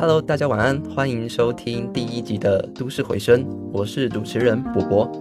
[0.00, 5.12] Hello，大家晚安，欢迎收听第一集的《都市回声》，我是主持人博博。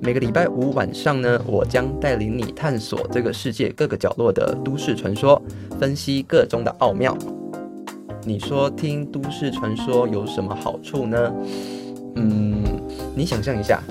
[0.00, 5.42] 每个礼拜五晚上呢，我将带领你探索这个世界各个角落的都市传说，
[5.76, 7.18] 分析各中的奥妙。
[8.22, 11.34] 你说听都市传说有什么好处呢？
[12.14, 12.62] 嗯，
[13.16, 13.82] 你想象一下，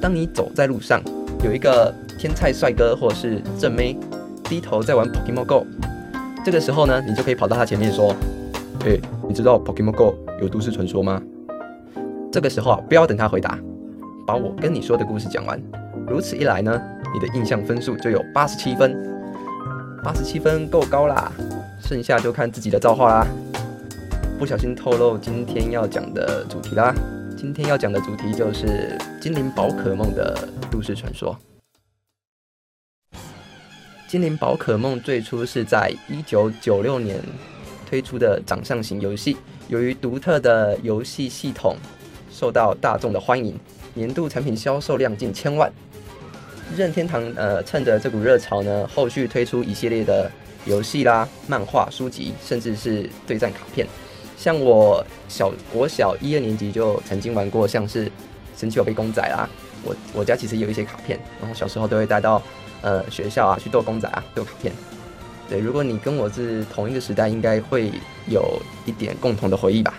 [0.00, 1.02] 当你走在路上，
[1.42, 3.98] 有一个天菜帅哥或是正妹
[4.44, 5.66] 低头在玩 Pokemon Go，
[6.44, 8.14] 这个时候呢，你就可以跑到他前面说
[8.86, 8.96] ：“哎，
[9.30, 11.22] 你知道 Pokemon Go 有都市传说吗？”
[12.32, 13.56] 这个时候啊，不要等他回答，
[14.26, 15.62] 把我跟你说的故事讲完。
[16.08, 16.82] 如此一来呢，
[17.14, 18.92] 你的印象分数就有八十七分，
[20.02, 21.30] 八十七分够高啦，
[21.80, 23.26] 剩下就看自己的造化啦。
[24.36, 26.92] 不小心透露今天要讲的主题啦。
[27.36, 30.36] 今天要讲的主题就是精灵宝可梦的
[30.72, 31.38] 都市传说。
[34.08, 37.20] 精灵宝可梦最初是在一九九六年
[37.90, 39.36] 推出的掌上型游戏，
[39.66, 41.74] 由于独特的游戏系统
[42.30, 43.58] 受到大众的欢迎，
[43.94, 45.68] 年度产品销售量近千万。
[46.76, 50.30] 任天堂呃趁着这股热潮呢，后续推出一系列的
[50.66, 53.84] 游戏啦、漫画、书籍，甚至是对战卡片。
[54.36, 58.08] 像我小国小一二年级就曾经玩过，像是
[58.56, 59.50] 神奇宝贝公仔啦，
[59.82, 62.40] 我我家其实有一些卡片，然后小时候都会带到
[62.82, 64.72] 呃学校啊去做公仔啊做卡片。
[65.50, 67.90] 对，如果你跟我是同一个时代，应该会
[68.28, 69.98] 有一点共同的回忆吧。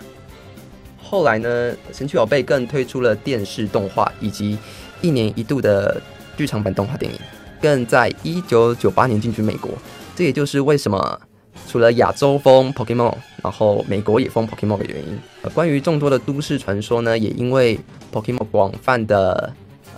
[1.00, 4.56] 后来呢，神奇宝贝更推出了电视动画以及
[5.02, 6.00] 一年一度的
[6.38, 7.18] 剧场版动画电影，
[7.60, 9.70] 更在一九九八年进军美国。
[10.16, 11.20] 这也就是为什么。
[11.68, 15.18] 除了亚洲风 Pokemon，然后美国也风 Pokemon 的原因，
[15.54, 17.78] 关于众多的都市传说呢，也因为
[18.12, 19.52] Pokemon 广泛的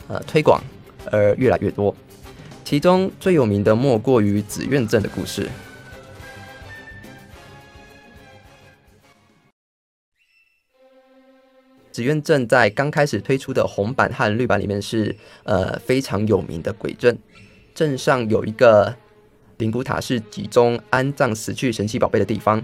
[0.08, 0.62] 呃推广
[1.10, 1.94] 而越来越多。
[2.64, 5.48] 其中最有名的莫过于紫苑镇的故事。
[11.92, 17.19] 紫苑镇在刚开始推出的红版和绿版里面是呃非常有名的鬼镇，
[17.74, 18.97] 镇上有一个。
[19.58, 22.60] 灵骨塔是集中安葬死去神奇宝贝的地方。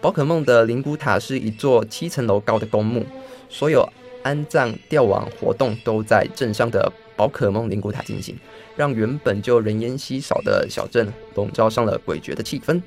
[0.00, 3.04] 宝可梦的灵骨塔是一座七层楼高的公墓，
[3.50, 3.86] 所有
[4.22, 8.34] 安葬吊亡活动都在镇上的宝可梦灵骨塔进行，
[8.74, 12.80] 让原本就人烟稀少的小镇笼罩上了诡谲的气氛。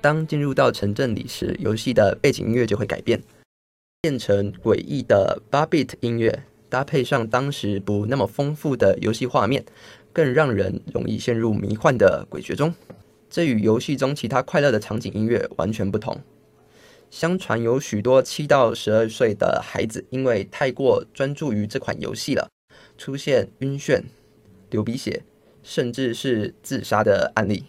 [0.00, 3.20] 当进入到城镇里时，游戏的背景音乐就会改变，
[4.02, 9.64] 变成诡异的八 bit 音乐，搭配上当时不那么丰富的游戏画面。
[10.12, 12.72] 更让人容易陷入迷幻的诡谲中，
[13.28, 16.20] 这与游戏中其他快乐的场景音乐完全不同。
[17.10, 22.48] 相传有许多七到十二岁的孩子因为太过专注于这款游戏了，
[23.00, 24.02] 出现晕眩、
[24.68, 25.22] 流鼻血，
[25.62, 27.64] 甚至是自杀的案例。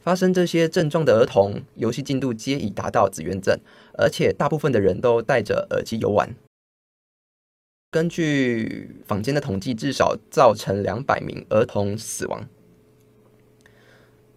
[0.00, 3.56] 发生这些症状的儿童，游戏进度皆已达到紫渊症，
[3.96, 6.34] 而且大部分的人都戴着耳机游玩。
[7.92, 12.48] 根据坊间的统计，至少造成两百名儿童死亡。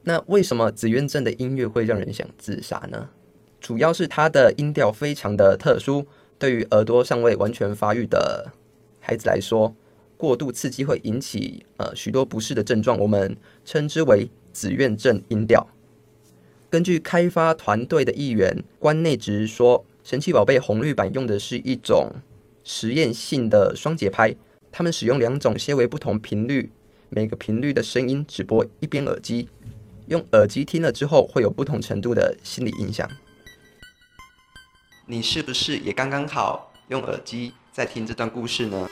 [0.04, 3.10] 那为什么紫渊镇的音乐会让人想自杀呢？
[3.60, 6.06] 主要是它的音调非常的特殊，
[6.38, 8.54] 对于耳朵尚未完全发育的
[9.00, 9.76] 孩子来说，
[10.18, 15.66] 过度刺激会引起呃许多不适的症状，我们称之为紫渊镇音调。
[16.70, 22.12] 根据开发团队的一员关内直说，神奇宝贝红绿版用的是一种。
[22.70, 24.36] 实验性的双节拍，
[24.74, 26.70] 他们使用两种些微不同频率，
[27.08, 29.48] 每个频率的声音只播一边耳机，
[30.08, 33.10] 用耳机听了之后会有不同程度的心理影响。
[35.06, 38.90] 你是不是也刚刚好用耳机在听这段故事呢？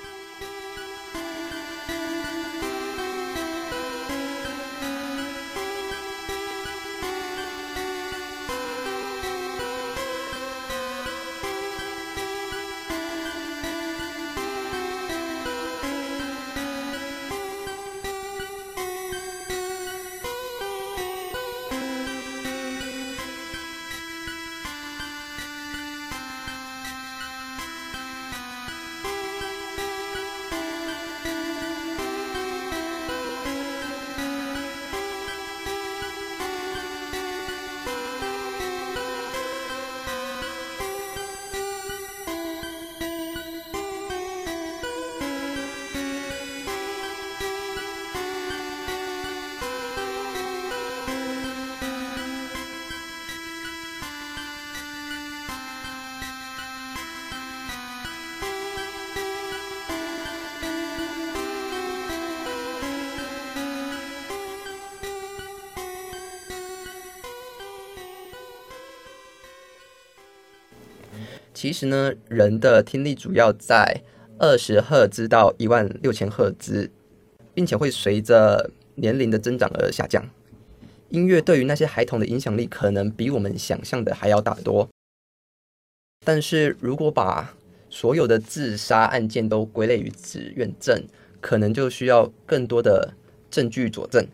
[71.65, 74.03] 其实呢，人的听力主要在
[74.37, 76.91] 二十赫兹到一万六千赫兹，
[77.55, 80.23] 并且会随着年龄的增长而下降。
[81.09, 84.87] 音乐对于那些孩童的影响力，可能比我们想象的还要大得多。
[86.23, 87.55] 但是如果把
[87.89, 91.03] 所有的自杀案件都归类于紫苑症，
[91.41, 93.15] 可能就需要更多的
[93.49, 94.27] 证据佐证。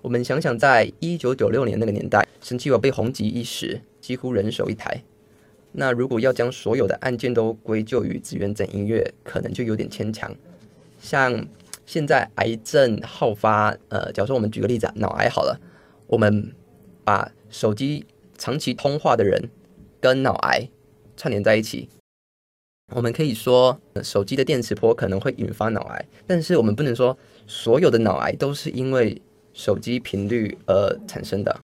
[0.00, 5.02] 我们想想，在一九九六年那个年代，神奇宝贝红极一时，几乎人手一台。
[5.72, 10.34] 那如果要将所有的案件都归咎于资源整音乐，可能就有点牵强。
[11.00, 11.46] 像
[11.84, 15.60] 现在癌症好发，呃，假如说我们举个例子啊，脑癌好了，
[16.06, 16.52] 我们
[17.04, 18.06] 把手机
[18.36, 19.50] 长期通话的人
[20.00, 20.68] 跟脑癌
[21.16, 21.88] 串联在一起，
[22.94, 27.16] 我们可以说手机的电磁波可能会引发脑癌，但是我们不能说
[27.46, 29.20] 所有的脑癌都是因为
[29.52, 31.60] 手机频率而产生的。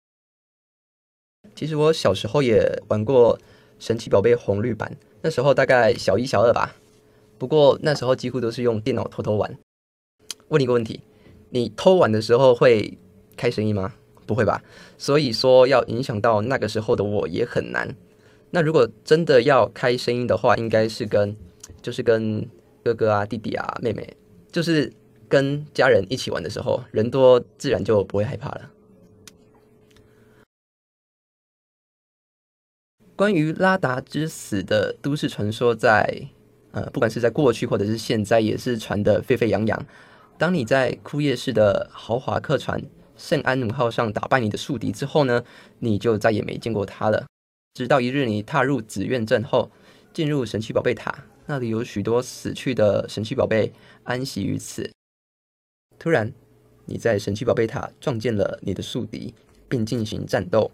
[1.56, 3.40] 其实我小时候也玩过。
[3.82, 6.76] 神奇宝贝红绿版，那时候大概小一、小二吧。
[7.40, 9.58] 不过那时候几乎都是用电脑偷偷玩。
[10.50, 11.02] 问你一个问题：
[11.50, 13.00] 你偷玩的时候会
[13.36, 13.96] 开声音吗？
[14.28, 14.64] 不会吧。
[15.00, 17.96] 所以说要影响到那个时候的我也很难。
[18.52, 21.36] 那如果真的要开声音的话，应该是跟
[21.82, 22.48] 就是跟
[22.84, 24.16] 哥哥啊、弟弟啊、妹妹，
[24.52, 24.94] 就是
[25.28, 28.70] 跟家人一起玩的时候，人多自然就不会害怕了。
[33.16, 36.28] 关于拉达之死的都市传说，在
[36.72, 39.86] 呃，不管是在过去或者是现在，也是传得沸沸扬扬。
[40.38, 42.82] 当你在枯叶市的豪华客船
[43.16, 45.44] 圣安努号上打败你的宿敌之后呢，
[45.80, 47.26] 你就再也没见过他了。
[47.74, 49.70] 直到一日，你踏入紫苑镇后，
[50.14, 53.72] 进入神奇宝贝塔，那里有许多死去的神奇宝贝
[54.04, 54.90] 安息于此。
[56.00, 56.34] 突然，
[56.86, 59.36] 你在神奇宝贝塔撞见了你的宿敌，
[59.70, 60.72] 并进行战斗。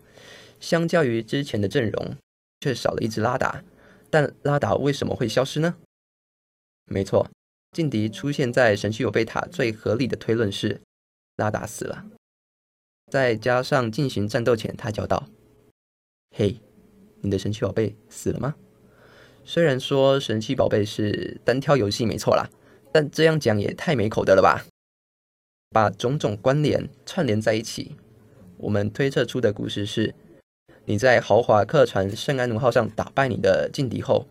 [0.59, 2.15] 相较于之前的阵容。
[2.59, 3.63] 却少了一只拉达，
[4.09, 5.75] 但拉达为什么会消失呢？
[6.85, 7.29] 没错，
[7.71, 10.81] 劲敌出现在神奇宝贝塔，最合理的推论是
[11.35, 12.05] 拉达死了。
[13.11, 15.29] 再加上进行战斗前，他叫道
[16.35, 16.59] ：“嘿，
[17.21, 18.55] 你的神奇宝贝死了吗？”
[19.45, 22.49] 虽然说神奇宝贝是单挑游戏没错啦，
[22.91, 24.65] 但这样讲也太没口德了吧？
[25.69, 27.95] 把种种关联串联在一起，
[28.57, 30.15] 我们推测出的故事是。
[30.89, 34.25] 你在豪华客船圣安奴号上打败你的劲敌后，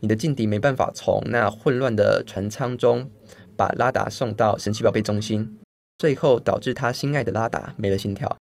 [0.00, 3.10] 你的劲敌没办法从那混乱的船舱中
[3.56, 5.58] 把拉达送到神奇宝贝中心，
[5.96, 8.36] 最后导致他心爱的拉达没了心跳。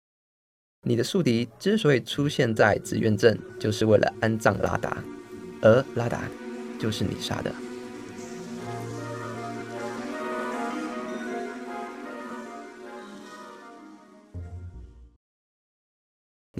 [0.82, 5.04] 你的宿敌之所以出现在紫苑镇，就是为了安葬拉达，
[5.62, 6.28] 而拉达
[6.76, 7.52] 就是你杀的。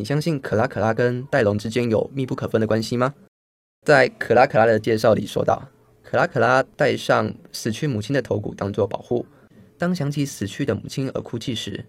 [0.00, 3.14] 你相信可拉可拉跟戴龙之间有密不可分的关系吗？
[3.86, 5.68] 在可拉可拉的介绍里说道，
[6.02, 9.26] 可拉可拉戴上死去母亲的头骨当做保护，
[9.76, 11.84] 当想起死去的母亲而哭泣时，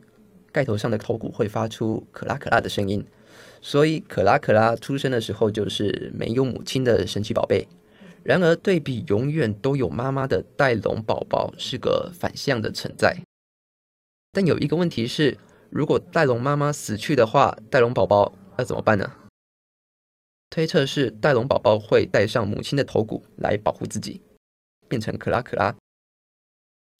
[0.51, 3.01] 盖头上的头骨会发出可拉可拉的声音。
[3.61, 7.65] 所以可拉可拉出生的时候就是没有母亲的神奇宝贝。
[8.23, 13.15] 然而对比永远都有妈妈的戴龙宝宝是个反向的存在。
[14.33, 15.37] 但有一个问题是。
[15.71, 19.09] 如果戴龙妈妈死去的话，戴龙宝宝要怎么办呢？
[20.49, 24.21] 推测是戴龙宝宝会带上母亲的头骨来保护自己，
[24.89, 25.73] 变成可拉可拉。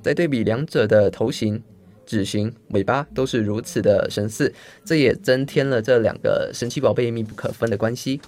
[0.02, 1.62] 再对比两者的头型、
[2.06, 4.54] 指型、尾巴都是如此的神似，
[4.86, 8.22] 这也增添了这两个神奇宝贝密不可分的关系。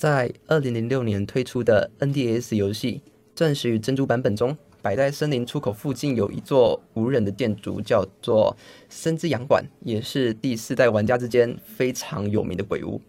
[0.00, 3.02] 在二零零六年推出的 NDS 游戏
[3.36, 4.56] 《钻石与珍珠》版本中。
[4.84, 8.54] 百代森林出口附近有一座无人的建筑，叫做
[8.90, 13.00] 森之洋馆，也是第四代玩家之间非常有名的鬼屋。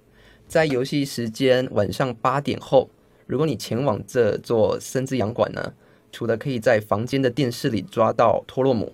[0.48, 2.90] 在游戏时间晚上八点后，
[3.28, 5.74] 如果你前往这座森之洋馆呢，
[6.14, 8.94] 除了可以在房间的电视里抓到托洛姆，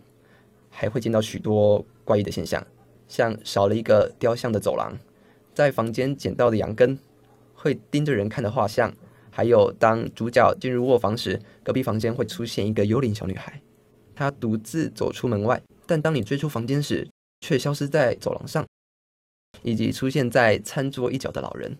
[0.71, 2.65] 还会见到许多怪异的现象，
[3.07, 4.97] 像少了一个雕像的走廊，
[5.53, 6.97] 在房间捡到的羊羹，
[7.53, 8.91] 会盯着人看的画像。
[9.31, 13.61] 还有，当主角进入卧房时，隔壁房间会出现一个幽灵小女孩，
[14.13, 17.07] 她独自走出门外，但当你追出房间时，
[17.39, 18.67] 却消失在走廊上，
[19.63, 21.77] 以及出现在餐桌一角的老人。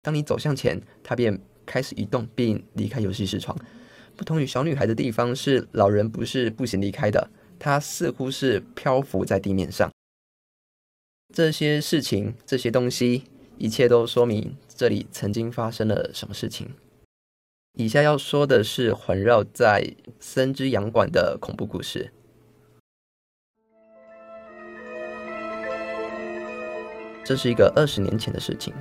[0.00, 3.56] 当你走向前，他便开始移动并离开游戏视窗。
[4.16, 9.90] 不同于小女孩的地方是，老人不是步行离开的，他似乎是漂浮在地面上。
[11.34, 13.24] 这些事情，这些东西。
[13.58, 16.68] 一切都说明这里曾经发生了什么事情。
[17.74, 22.10] 以下要说的是环绕在森之洋馆的恐怖故事。
[27.22, 28.74] 这是一个二十年前的事情，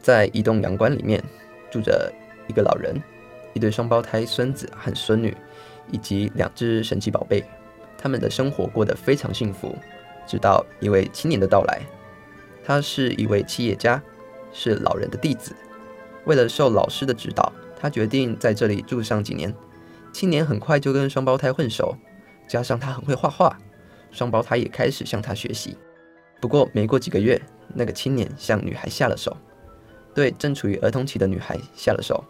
[0.00, 1.22] 在一栋洋馆里面
[1.70, 2.10] 住着
[2.48, 2.98] 一个老人、
[3.52, 5.36] 一对双胞胎孙子和孙女，
[5.92, 7.44] 以及两只神奇宝贝。
[7.98, 9.76] 他们的生活过得非常幸福，
[10.26, 11.82] 直到一位青年的到来。
[12.64, 14.02] 他是一位企业家，
[14.58, 15.54] 是老人的弟子。
[16.24, 19.54] 为了受老师的指导，他决定在这里住上几年。
[20.12, 21.96] 青年很快就跟双胞胎混熟，
[22.48, 23.56] 加上他很会画画，
[24.10, 25.76] 双胞胎也开始向他学习。
[26.40, 27.40] 不过没过几个月，
[27.72, 29.36] 那个青年向女孩下了手，
[30.12, 32.24] 对正处于儿童期的女孩下了手。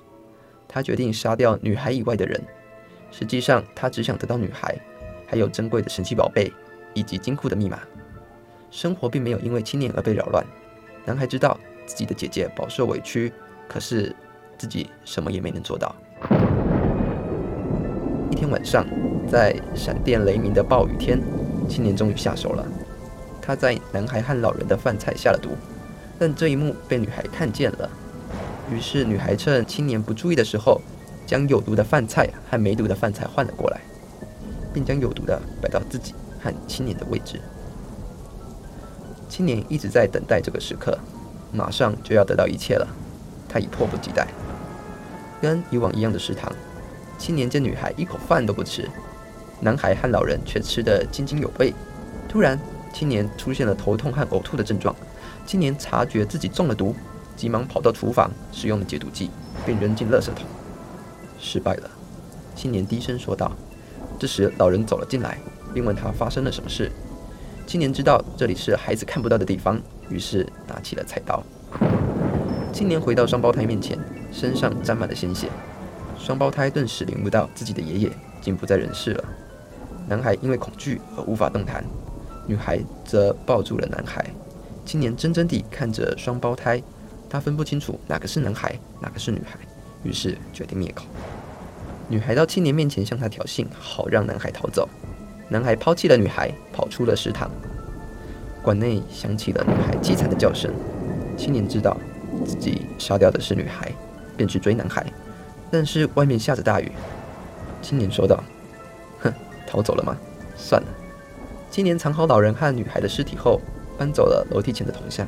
[0.69, 2.39] 他决定杀掉女孩以外的人。
[3.11, 4.79] 实际上，他只想得到女孩，
[5.27, 6.53] 还有珍贵的神奇宝贝
[6.93, 7.81] 以及金库的密码。
[8.71, 10.45] 生活并没有因为青年而被扰乱。
[11.07, 11.59] 男孩知道
[11.89, 13.33] 自己的姐姐饱受委屈，
[13.67, 14.15] 可是
[14.59, 15.97] 自己什么也没能做到。
[18.31, 18.87] 一天晚上，
[19.27, 21.19] 在闪电雷鸣的暴雨天，
[21.67, 22.63] 青年终于下手了。
[23.41, 25.49] 他在男孩和老人的饭菜下了毒，
[26.19, 27.89] 但这一幕被女孩看见了。
[28.71, 30.83] 于是，女孩趁青年不注意的时候，
[31.27, 33.81] 将有毒的饭菜和没毒的饭菜换了过来，
[34.75, 37.41] 并将有毒的摆到自己和青年的位置。
[39.27, 40.99] 青年一直在等待这个时刻，
[41.53, 42.87] 马上就要得到一切了，
[43.49, 44.27] 他已迫不及待。
[45.41, 46.53] 跟以往一样的食堂，
[47.17, 48.89] 青年见女孩一口饭都不吃，
[49.61, 51.73] 男孩和老人却吃得津津有味。
[52.29, 52.59] 突然，
[52.93, 54.95] 青年出现了头痛和呕吐的症状。
[55.47, 56.95] 青年察觉自己中了毒，
[57.35, 59.31] 急忙跑到厨房，使用了解毒剂，
[59.65, 60.45] 并扔进垃圾桶。
[61.39, 61.91] 失败了，
[62.55, 63.51] 青年低声说道。
[64.19, 65.39] 这时，老人走了进来，
[65.73, 66.91] 并问他发生了什么事。
[67.67, 71.43] 青年知道这里是孩子看不到的地方，于是拿起了菜刀。
[72.73, 73.99] 青年回到双胞胎面前，
[74.31, 75.49] 身上沾满了鲜血。
[76.19, 79.25] 双胞胎顿时领悟到自己的爷爷已经不在人世了。
[80.09, 81.85] 男孩因为恐惧而无法动弹，
[82.47, 84.25] 女孩则抱住了男孩。
[84.85, 86.83] 青年怔怔地看着双胞胎，
[87.29, 89.59] 他分不清楚哪个是男孩，哪个是女孩，
[90.03, 91.05] 于是决定灭口。
[92.09, 94.89] 女孩到青年面前向他挑衅，好让男孩逃走。
[95.51, 97.51] 男孩抛弃了女孩，跑出了食堂。
[98.69, 100.71] 馆内响起了女孩凄惨的叫声。
[101.39, 101.97] 青年知道
[102.45, 103.91] 自己杀掉的是女孩，
[104.37, 105.07] 便去追男孩。
[105.71, 106.93] 但是外面下着大雨。
[107.81, 108.45] 青年说道
[109.25, 109.33] ：“哼，
[109.67, 110.15] 逃走了吗？
[110.55, 110.89] 算了。”
[111.73, 113.59] 青年藏好老人和女孩的尸体后，
[113.97, 115.27] 搬走了楼梯前的铜像。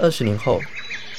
[0.00, 0.62] 二十年后。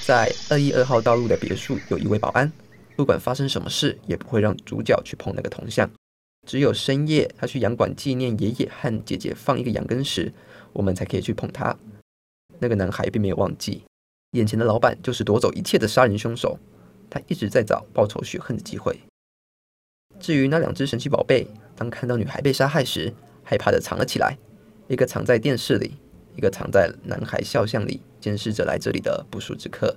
[0.08, 2.52] 在二一二号道路的别墅，有一位保安，
[3.00, 5.90] 不管发生什么事，也不会让主角去碰那个铜像。
[6.46, 10.34] 只有深夜他去洋馆纪念爷爷和姐姐放一个羊羹时，
[10.74, 11.78] 我们才可以去碰它。
[12.60, 13.84] 那个男孩并没有忘记，
[14.32, 16.60] 眼前的老板就是夺走一切的杀人凶手。
[17.10, 19.00] 他一直在找报仇雪恨的机会。
[20.20, 23.14] 至于那两只神奇宝贝，当看到女孩被杀害时，
[23.46, 24.38] 害怕的藏了起来，
[24.90, 25.94] 一个藏在电视里。
[26.36, 29.96] 一个藏在男孩肖像里监视着来这里的不速之客。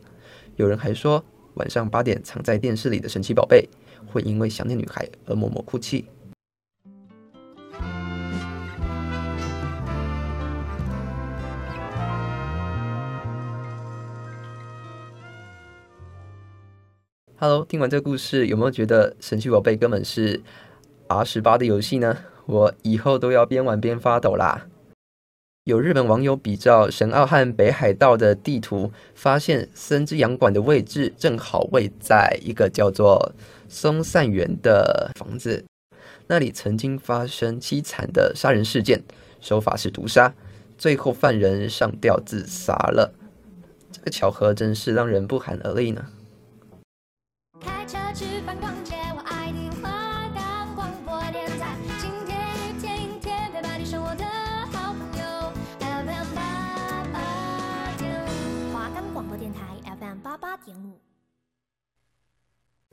[0.54, 3.68] 有人还说，晚上八点藏在电视里的神奇宝贝
[4.06, 6.06] 会因为想念女孩而默默哭泣。
[17.36, 20.40] Hello，听完这个故事，有没有觉得神奇宝贝根本是
[21.08, 22.16] R 十八的游戏呢？
[22.46, 24.66] 我以后都要边玩边发抖啦！
[25.64, 33.32] 有日本网友比照神奥和北海道的地图，发现森之洋馆的位置正好位在一个叫做
[33.68, 35.64] 松散园的房子，
[36.26, 39.04] 那里曾经发生凄惨的杀人事件，
[39.40, 40.34] 手法是毒杀，
[40.76, 43.14] 最后犯人上吊自杀了。
[43.92, 46.06] 这个巧合真是让人不寒而栗呢。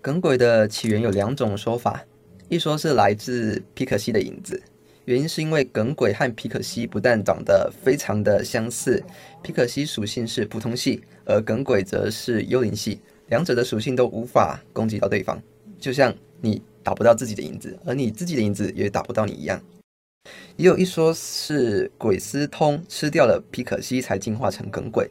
[0.01, 2.01] 耿鬼的起源有两种说法，
[2.47, 4.61] 一说是来自皮可西的影子，
[5.03, 9.03] 原因是因为耿鬼和皮可西不但长得非常的相似，
[9.43, 15.37] 皮可西属性是普通系，而耿鬼则是幽灵系，两者的属性都无法攻击到对方，
[15.77, 19.61] 就像你打不到自己的影子，而你自己的影子也打不到你一样。
[20.55, 25.09] 也有一说是鬼斯通吃掉了皮可西才进化成耿鬼，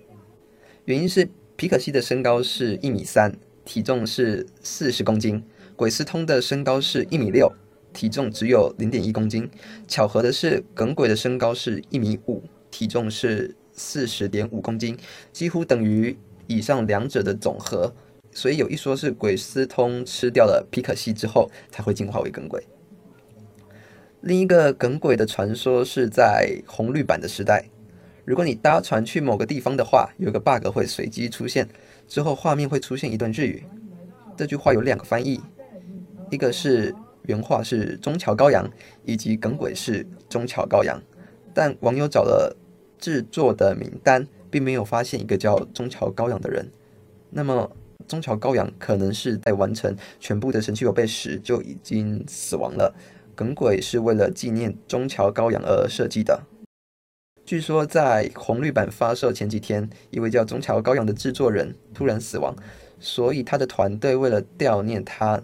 [0.87, 3.31] 原因是皮可西的身高是一米三。
[3.69, 5.45] 体重是四十公斤，
[5.77, 7.53] 鬼斯通的身高是一米六，
[7.93, 9.47] 体重只有零点一公斤。
[9.87, 14.97] 巧合的是，耿鬼的身高是一米五，体重是四十点五公斤，
[15.35, 17.93] 几乎等于以上两者的总和。
[18.33, 22.67] 所以有一说是鬼斯通吃掉了皮可西之后才会进化为耿鬼。
[24.23, 27.69] 另一个耿鬼的传说是在红绿版的时代，
[28.25, 31.69] 如果你搭船去某个地方的话，有个 bug 会随机出现，
[32.09, 33.63] 之后画面会出现一段日语。
[34.37, 35.41] 这句话有两个翻译，
[36.31, 38.69] 一个是原话是中桥高阳，
[39.05, 41.01] 以及梗鬼是中桥高阳。
[41.53, 42.57] 但网友找了
[42.99, 46.71] 制作的名单，并没有发现一个叫中桥高阳的人。
[47.31, 47.71] 那么
[48.07, 52.95] 中桥高阳可能是在完成全部的神奇宝贝时就已经死亡了。
[53.35, 56.43] 耿鬼是为了纪念中桥高阳而设计的。
[57.49, 62.55] 据说在红绿版发售前几天，一位叫中桥高阳的制作人突然死亡，
[63.01, 65.41] 所以他的团队为了悼念他，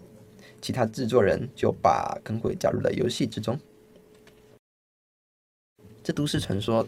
[0.61, 3.59] 其他制作人就把耿鬼加入了游戏之中。
[6.03, 6.87] 这都市传说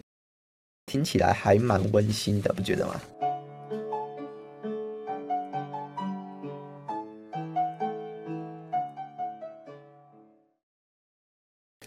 [0.85, 3.01] 听起来还蛮温馨的，不觉得吗？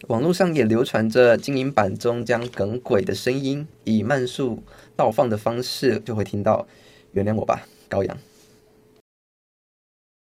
[0.09, 4.63] 网络上也流传着精灵版中将耿鬼的声音以慢速
[4.97, 6.67] 倒放的方式，就会听到。
[7.13, 8.19] 原谅我吧，羔羊。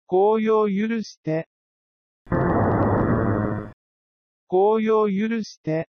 [0.07, 1.45] 高陽許して。
[4.47, 5.87] 高陽許して。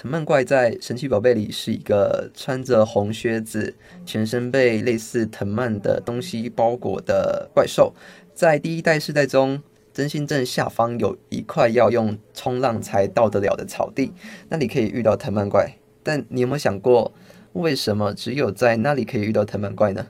[0.00, 3.74] 藤蔓怪在神奇宝贝里是一个穿着红靴子、
[4.06, 7.92] 全身被类似藤蔓的东西包裹的怪兽。
[8.32, 9.60] 在第一代世代中，
[9.92, 14.12] 真心镇下方有一块要用冲浪才到得了的草地，
[14.48, 15.76] 那里可以遇到藤蔓怪。
[16.04, 17.12] 但你有没有想过，
[17.54, 20.06] 为什么只有在那里可以遇到藤蔓怪呢？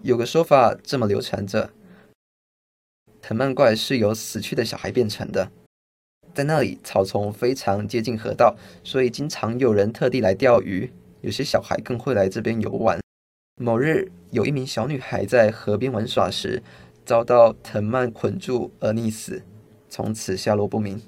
[0.00, 1.68] 有个说法这么流传着：
[3.20, 5.50] 藤蔓怪是由死去的小孩变成的。
[6.34, 10.90] 在那里，草丛非常接近河道，所以经常有人特地来钓鱼。
[11.20, 12.98] 有些小孩更会来这边游玩。
[13.62, 16.60] 某日，有一名小女孩在河边玩耍时，
[17.06, 19.42] 遭到藤蔓捆住而溺死，
[19.88, 21.00] 从此下落不明。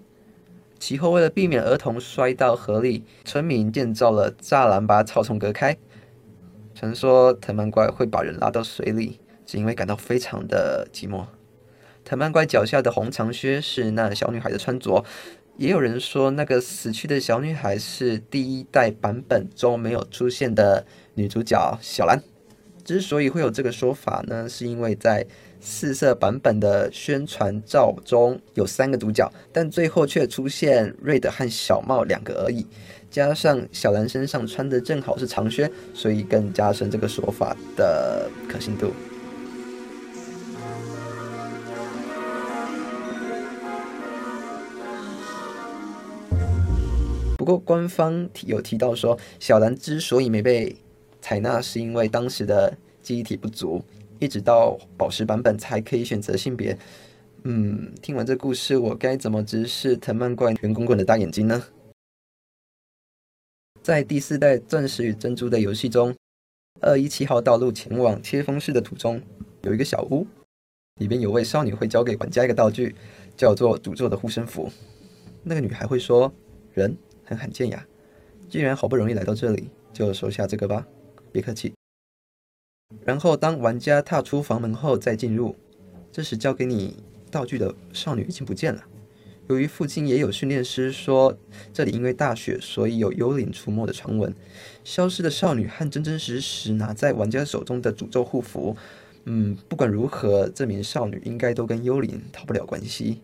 [0.78, 5.76] 其后，为了避免儿童摔到河里，村民建造了栅栏把草丛隔开。
[6.74, 11.24] 传说藤蔓怪会把人拉到水里，是因为感到非常的寂寞。
[12.06, 15.04] 藤蔓怪脚下的红长靴是那小女孩的穿着，
[15.56, 22.22] 也有人说那个死去的小女孩是第一代版本中没有出现的女主角小兰。
[22.84, 25.26] 之所以会有这个说法呢，是因为在
[25.58, 32.64] 四色版本的宣传照中有三个主角，但最后却出现瑞德和小茂两个而已，
[33.10, 38.92] 加上小兰身上穿的正好是长靴，所以更加深这个说法的可信度。
[47.46, 50.74] 不过，官方有提到说，小兰之所以没被
[51.20, 53.80] 采纳，是因为当时的记忆体不足，
[54.18, 56.76] 一直到宝石版本才可以选择性别。
[57.44, 61.62] 嗯，听完这故事，我该怎么直视藤蔓怪圆滚滚的大眼睛呢？
[63.80, 66.12] 在第四代钻石与珍珠的游戏中，
[66.80, 69.22] 二一七号道路前往切风市的途中，
[69.62, 70.26] 有一个小屋，
[70.96, 72.96] 里边有位少女会交给管家一个道具，
[73.36, 74.68] 叫做诅咒的护身符。
[75.44, 76.34] 那个女孩会说
[76.74, 77.86] ：“人。”很罕见呀！
[78.48, 80.86] 既然好不容易来到这里，就收下这个吧，
[81.32, 81.74] 别客气。
[83.04, 85.56] 然后当玩家踏出房门后再进入，
[86.12, 88.84] 这时交给你道具的少女已经不见了。
[89.48, 91.36] 由于附近也有训练师说
[91.72, 94.32] 这里因为大雪，所以有幽灵出没的传闻。
[94.84, 98.76] 消失的少女和真真实实拿在玩家手中的诅咒护符，
[99.24, 103.22] 嗯，不管如何，这名少女应该都跟幽灵逃不了关系。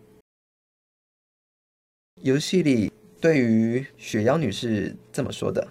[2.21, 2.91] 游戏里。
[3.23, 5.65] 对于雪妖女是这么说的：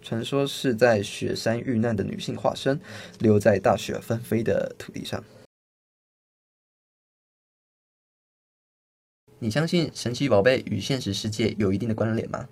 [0.00, 2.80] 传说是在雪山遇难的女性化身，
[3.18, 5.24] 留在大雪纷飞的土地上。
[9.40, 12.48] 你相信神奇宝贝与现实世界有一定的关联吗？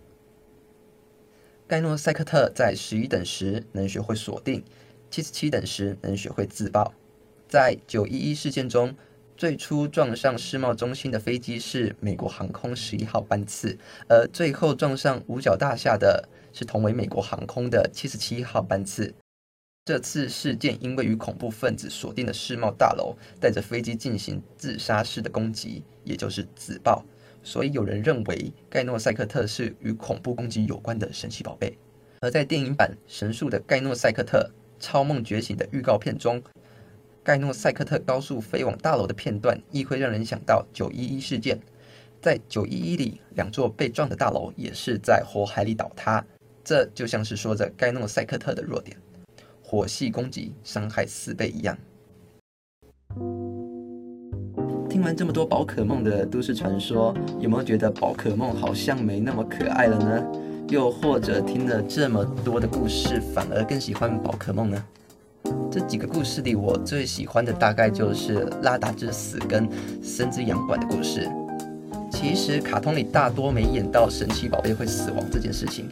[1.68, 4.64] 盖诺赛克特在十一等时能学会锁定，
[5.12, 6.92] 七十七等时能学会自爆。
[7.48, 8.96] 在九一一事件中。
[9.40, 13.74] 最初撞上世贸中心的飞机是美国航空十一号班次，
[14.06, 19.14] 而最后撞上五角大厦的是同为美国航空的七十七号班次。
[19.86, 27.02] 这次事件因为与恐怖分子锁定的世贸大楼，带着飞机进行自杀式的攻击，也就是自爆，
[27.42, 31.78] 所以有人认为盖诺赛克特是与恐怖攻击有关的神奇宝贝。
[32.20, 36.42] 而在电影版《神速的盖诺赛克特：超梦觉醒》的预告片中。
[37.22, 41.60] 盖诺赛克特高速飞往大楼的片段，亦会让人想到九一一事件。
[42.20, 46.24] 在九一一里，两座被撞的大楼也是在火海里倒塌，
[46.64, 48.96] 这就像是说着盖诺赛克特的弱点。
[49.62, 51.76] 火系攻击伤害四倍一样。
[54.88, 60.66] 听完这么多宝可梦的都市传说，有没有觉得宝可梦好像没那么可爱了呢？
[60.68, 64.84] 又或者听了这么多的故事，反而更喜欢宝可梦呢？
[65.70, 69.68] 这几个故事里，我最喜欢的大概就是拉达之死跟
[70.02, 71.28] 森之养馆的故事。
[72.10, 75.88] 其实卡通里大多没演到神奇宝贝会死亡这件事情，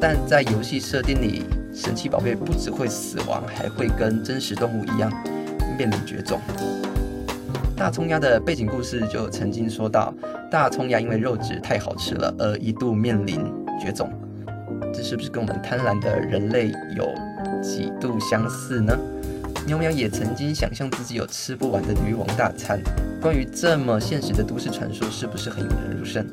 [0.00, 1.42] 但在游戏设定里，
[1.72, 5.10] 神奇宝贝不只会死亡，还会跟真实动物一样
[5.78, 6.40] 面临绝种。
[7.76, 10.12] 大葱鸭的背景故事就曾经说到，
[10.50, 13.40] 大葱鸭因为肉质太好吃了，而一度面临
[13.80, 14.10] 绝种。
[14.92, 17.08] 这是不是跟我们贪婪的人类有
[17.64, 18.94] 几度相似呢？
[19.66, 22.78] 喵喵也曾经想象自己有吃不完的鱼王大餐。
[23.22, 26.26] 关于这么现实的都市传说，是不是很引人入胜？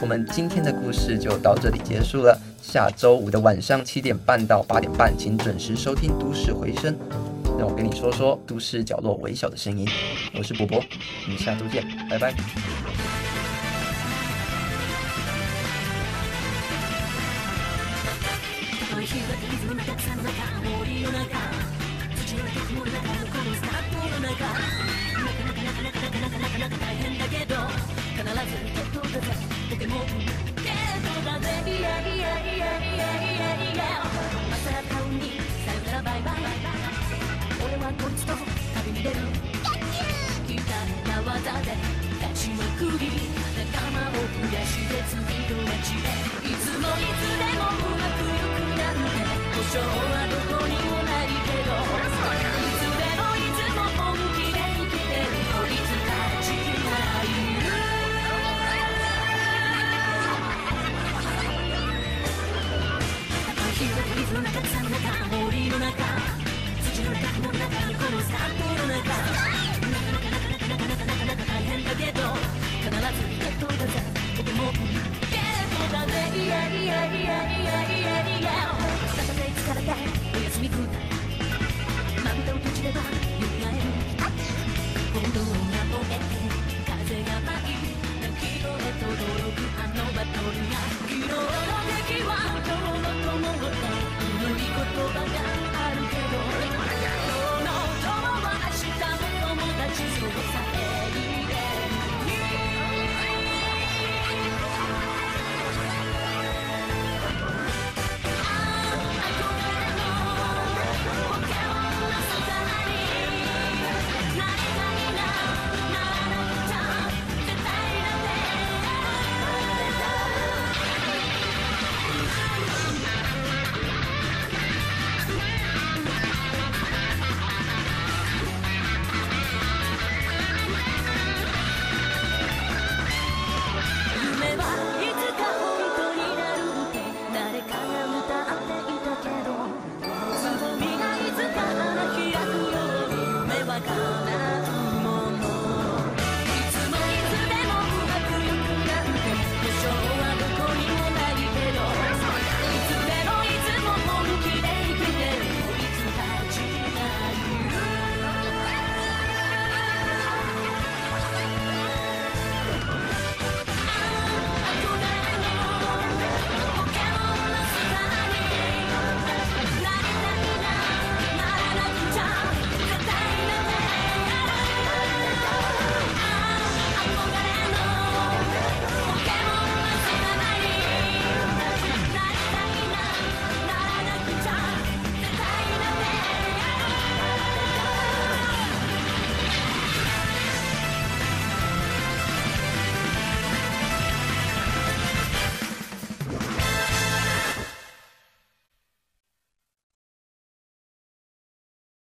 [0.00, 2.40] 我们今天的故事就到这里结束了。
[2.62, 6.94] 下周五的晚上七点半到八点半，请准时收听《都市回声》，
[7.58, 9.86] 让我跟你说说都市角落微小的声音。
[10.36, 12.34] 我是博博，我们下周见，拜拜。